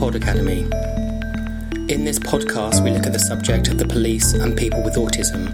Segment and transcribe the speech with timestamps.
[0.00, 0.60] Pod Academy.
[1.92, 5.52] In this podcast, we look at the subject of the police and people with autism.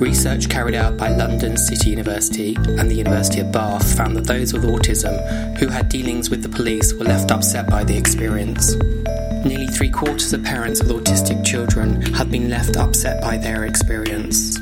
[0.00, 4.52] Research carried out by London City University and the University of Bath found that those
[4.52, 8.74] with autism who had dealings with the police were left upset by the experience.
[9.44, 14.58] Nearly three quarters of parents with autistic children have been left upset by their experience.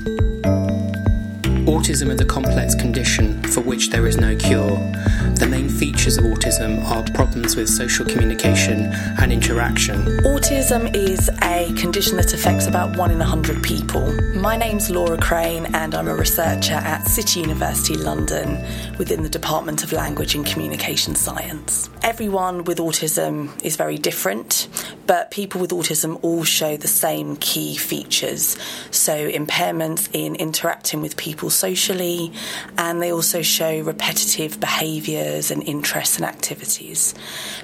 [1.65, 4.77] Autism is a complex condition for which there is no cure.
[5.23, 9.97] The main features of autism are problems with social communication and interaction.
[10.25, 14.13] Autism is a condition that affects about one in a hundred people.
[14.35, 18.65] My name's Laura Crane, and I'm a researcher at City University London
[18.99, 21.89] within the Department of Language and Communication Science.
[22.03, 24.69] Everyone with autism is very different,
[25.07, 28.57] but people with autism all show the same key features.
[28.91, 32.33] So, impairments in interacting with people socially,
[32.77, 34.59] and they also show repetitive
[35.17, 37.15] and interests and activities.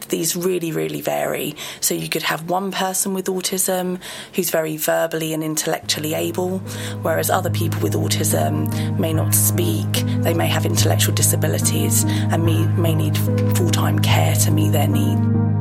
[0.08, 1.56] These really, really vary.
[1.80, 4.00] So, you could have one person with autism
[4.34, 6.58] who's very verbally and intellectually able,
[7.02, 9.90] whereas other people with autism may not speak,
[10.22, 13.16] they may have intellectual disabilities, and may, may need
[13.56, 15.57] full time care to meet their need.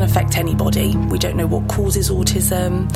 [0.00, 0.96] Can affect anybody.
[0.96, 2.90] We don't know what causes autism,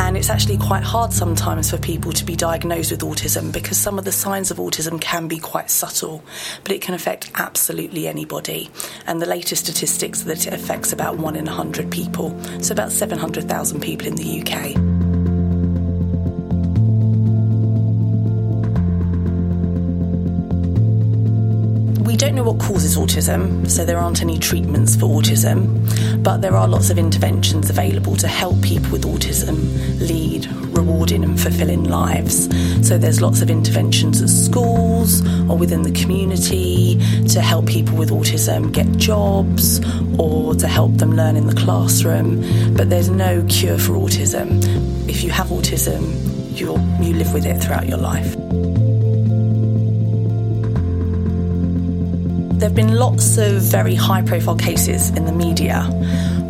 [0.00, 4.00] and it's actually quite hard sometimes for people to be diagnosed with autism because some
[4.00, 6.24] of the signs of autism can be quite subtle,
[6.64, 8.68] but it can affect absolutely anybody.
[9.06, 12.90] And the latest statistics that it affects about one in a hundred people, so about
[12.90, 14.89] 700,000 people in the UK.
[23.20, 28.16] Autism, so there aren't any treatments for autism, but there are lots of interventions available
[28.16, 29.58] to help people with autism
[30.00, 32.48] lead rewarding and fulfilling lives.
[32.86, 36.98] So there's lots of interventions at schools or within the community
[37.28, 39.80] to help people with autism get jobs
[40.18, 42.40] or to help them learn in the classroom,
[42.74, 44.60] but there's no cure for autism.
[45.08, 46.00] If you have autism,
[46.58, 48.89] you you live with it throughout your life.
[52.60, 55.84] There have been lots of very high profile cases in the media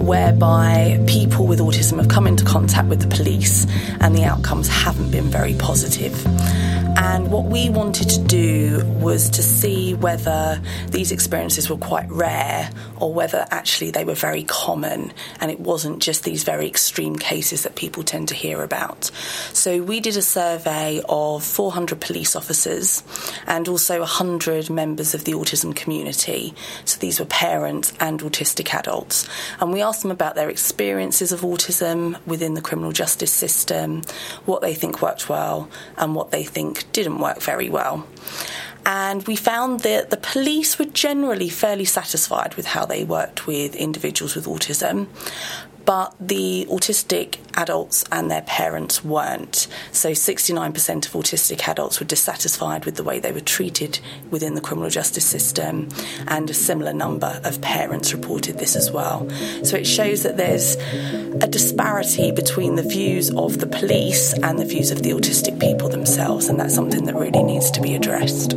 [0.00, 3.64] whereby people with autism have come into contact with the police
[4.00, 6.12] and the outcomes haven't been very positive.
[7.02, 12.70] And what we wanted to do was to see whether these experiences were quite rare
[12.98, 17.62] or whether actually they were very common and it wasn't just these very extreme cases
[17.62, 19.10] that people tend to hear about.
[19.54, 23.02] So we did a survey of 400 police officers
[23.46, 26.52] and also 100 members of the autism community.
[26.84, 29.26] So these were parents and autistic adults.
[29.58, 34.02] And we asked them about their experiences of autism within the criminal justice system,
[34.44, 38.06] what they think worked well, and what they think didn't work very well.
[38.86, 43.76] And we found that the police were generally fairly satisfied with how they worked with
[43.76, 45.06] individuals with autism,
[45.84, 49.66] but the autistic adults and their parents weren't.
[49.92, 53.98] So 69% of autistic adults were dissatisfied with the way they were treated
[54.30, 55.88] within the criminal justice system,
[56.28, 59.28] and a similar number of parents reported this as well.
[59.64, 60.76] So it shows that there's
[61.42, 65.88] a disparity between the views of the police and the views of the autistic people
[65.88, 68.54] themselves, and that's something that really needs to be addressed.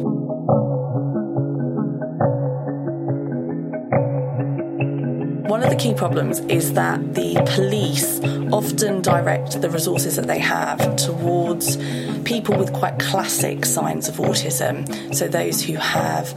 [5.43, 8.21] One of the key problems is that the police
[8.53, 11.75] often direct the resources that they have towards
[12.23, 15.13] people with quite classic signs of autism.
[15.13, 16.33] So, those who have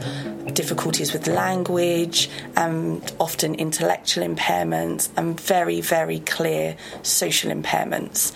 [0.53, 8.33] difficulties with language and often intellectual impairments and very, very clear social impairments.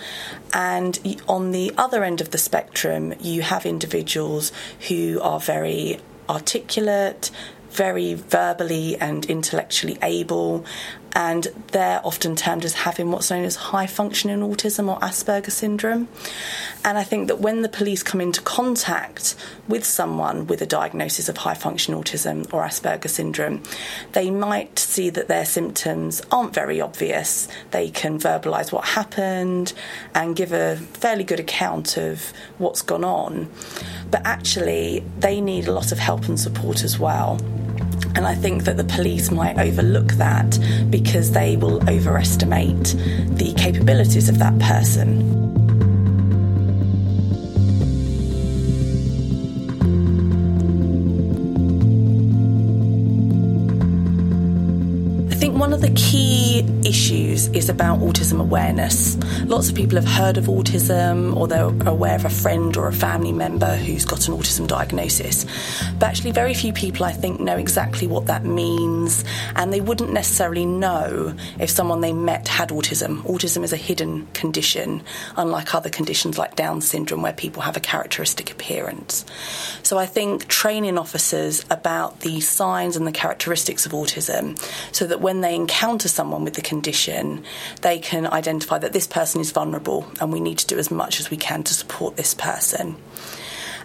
[0.54, 4.52] And on the other end of the spectrum, you have individuals
[4.88, 6.00] who are very
[6.30, 7.30] articulate,
[7.72, 10.64] very verbally and intellectually able,
[11.14, 16.08] and they're often termed as having what's known as high functioning autism or Asperger syndrome.
[16.84, 19.34] And I think that when the police come into contact
[19.68, 23.62] with someone with a diagnosis of high functioning autism or Asperger syndrome,
[24.12, 27.46] they might see that their symptoms aren't very obvious.
[27.72, 29.74] They can verbalise what happened
[30.14, 33.50] and give a fairly good account of what's gone on.
[34.10, 37.38] But actually, they need a lot of help and support as well.
[38.14, 40.58] And I think that the police might overlook that
[40.90, 42.94] because they will overestimate
[43.36, 45.51] the capabilities of that person.
[55.72, 59.16] One of the key issues is about autism awareness.
[59.44, 62.92] Lots of people have heard of autism or they're aware of a friend or a
[62.92, 65.46] family member who's got an autism diagnosis.
[65.98, 69.24] But actually, very few people, I think, know exactly what that means
[69.56, 73.22] and they wouldn't necessarily know if someone they met had autism.
[73.22, 75.02] Autism is a hidden condition,
[75.38, 79.24] unlike other conditions like Down syndrome where people have a characteristic appearance.
[79.82, 84.62] So I think training officers about the signs and the characteristics of autism
[84.94, 87.44] so that when they encounter someone with the condition,
[87.82, 91.20] they can identify that this person is vulnerable and we need to do as much
[91.20, 92.96] as we can to support this person.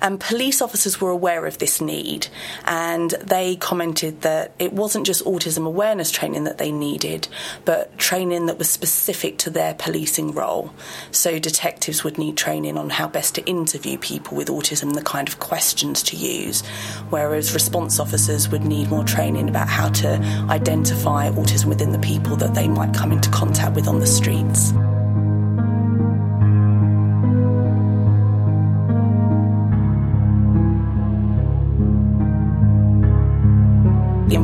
[0.01, 2.27] And police officers were aware of this need
[2.65, 7.27] and they commented that it wasn't just autism awareness training that they needed,
[7.65, 10.73] but training that was specific to their policing role.
[11.11, 15.27] So detectives would need training on how best to interview people with autism, the kind
[15.27, 16.65] of questions to use,
[17.09, 20.15] whereas response officers would need more training about how to
[20.49, 24.73] identify autism within the people that they might come into contact with on the streets.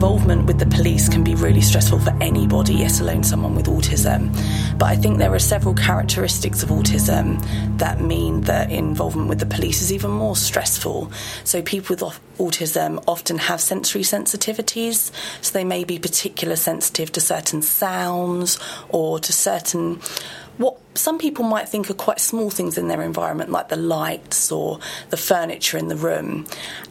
[0.04, 4.30] Involvement with the police can be really stressful for anybody, let alone someone with autism.
[4.78, 7.42] But I think there are several characteristics of autism
[7.78, 11.10] that mean that involvement with the police is even more stressful.
[11.46, 15.10] So people with autism often have sensory sensitivities,
[15.42, 18.60] so they may be particularly sensitive to certain sounds
[18.90, 20.02] or to certain
[20.58, 24.52] what some people might think are quite small things in their environment, like the lights
[24.52, 24.80] or
[25.10, 26.46] the furniture in the room.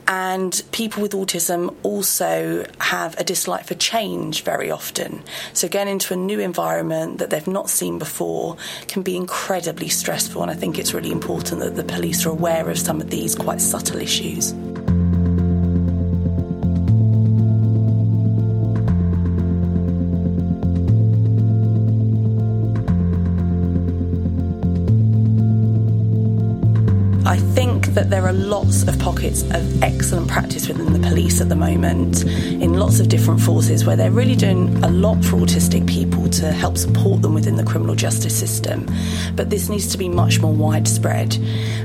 [0.08, 5.22] And people with autism also have a dislike for change very often.
[5.52, 8.56] So, getting into a new environment that they've not seen before
[8.88, 10.42] can be incredibly stressful.
[10.42, 13.34] And I think it's really important that the police are aware of some of these
[13.34, 14.54] quite subtle issues.
[28.32, 32.99] Are lots of pockets of excellent practice within the police at the moment in lots
[32.99, 37.20] of different forces where they're really doing a lot for autistic people to help support
[37.20, 38.87] them within the criminal justice system.
[39.37, 41.34] But this needs to be much more widespread.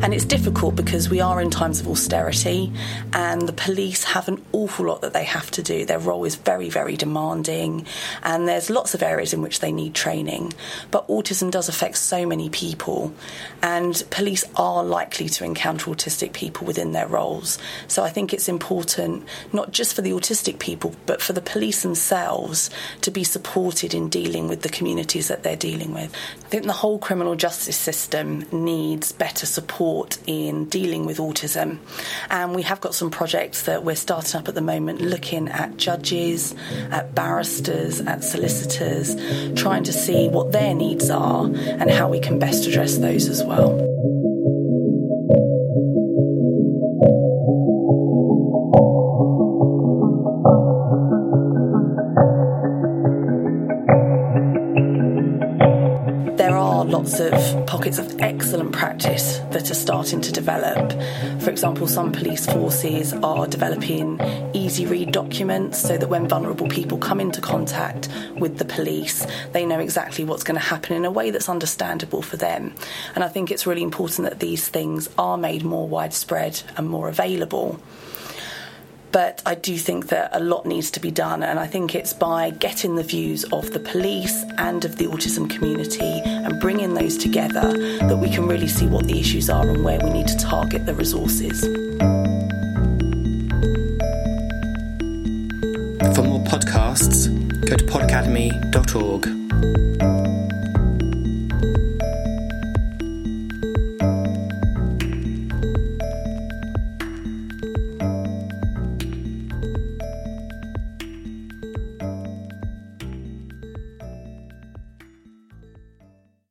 [0.02, 2.72] And it's difficult because we are in times of austerity
[3.14, 5.86] and the police have an awful lot that they have to do.
[5.86, 7.86] Their role is very, very demanding
[8.24, 10.54] and there's lots of areas in which they need training.
[10.92, 13.14] But autism does affect so many people
[13.62, 17.58] and police are likely to encounter autistic people within their roles.
[17.88, 21.82] So I think it's important, not just for the autistic people, but for the police
[21.82, 22.70] themselves
[23.02, 26.14] to be supported in dealing with the communities that they're dealing with.
[26.46, 31.80] I think the whole criminal justice system needs better support in dealing with autism.
[32.30, 35.78] And we have got some projects that we're starting up at the moment looking at
[35.78, 36.54] judges,
[36.92, 39.16] at barristers, at solicitors,
[39.60, 43.44] trying to see what their needs are and how we can best address those as
[43.44, 43.97] well.
[57.08, 60.92] Lots of pockets of excellent practice that are starting to develop.
[61.42, 64.20] For example, some police forces are developing
[64.54, 69.66] easy read documents so that when vulnerable people come into contact with the police, they
[69.66, 72.74] know exactly what's going to happen in a way that's understandable for them.
[73.16, 77.08] And I think it's really important that these things are made more widespread and more
[77.08, 77.80] available.
[79.18, 82.14] But I do think that a lot needs to be done, and I think it's
[82.14, 87.18] by getting the views of the police and of the autism community and bringing those
[87.18, 90.38] together that we can really see what the issues are and where we need to
[90.38, 91.62] target the resources.
[96.16, 97.26] For more podcasts,
[97.68, 100.17] go to podacademy.org.